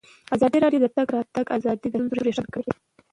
[0.35, 2.69] ازادي راډیو د د تګ راتګ ازادي د ستونزو رېښه بیان کړې.